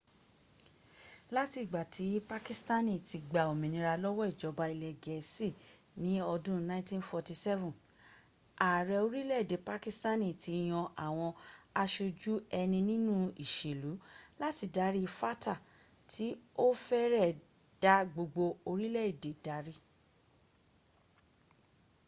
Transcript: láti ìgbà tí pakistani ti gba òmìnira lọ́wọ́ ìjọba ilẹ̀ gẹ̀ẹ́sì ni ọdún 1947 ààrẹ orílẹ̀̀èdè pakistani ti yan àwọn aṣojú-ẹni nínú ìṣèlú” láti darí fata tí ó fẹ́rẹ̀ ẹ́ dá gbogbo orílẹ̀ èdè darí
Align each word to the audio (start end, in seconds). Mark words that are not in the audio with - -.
láti 1.35 1.57
ìgbà 1.65 1.81
tí 1.95 2.05
pakistani 2.31 2.93
ti 3.09 3.17
gba 3.29 3.41
òmìnira 3.51 3.93
lọ́wọ́ 4.03 4.27
ìjọba 4.31 4.65
ilẹ̀ 4.73 4.93
gẹ̀ẹ́sì 5.03 5.49
ni 6.01 6.13
ọdún 6.33 6.59
1947 6.69 7.69
ààrẹ 8.69 8.97
orílẹ̀̀èdè 9.05 9.57
pakistani 9.69 10.29
ti 10.41 10.53
yan 10.71 10.87
àwọn 11.05 11.31
aṣojú-ẹni 11.83 12.79
nínú 12.89 13.13
ìṣèlú” 13.45 13.91
láti 14.41 14.65
darí 14.75 15.03
fata 15.19 15.53
tí 16.11 16.25
ó 16.65 16.67
fẹ́rẹ̀ 16.85 17.25
ẹ́ 17.29 17.39
dá 17.83 17.95
gbogbo 18.13 18.45
orílẹ̀ 18.69 19.05
èdè 19.11 19.31
darí 19.45 19.75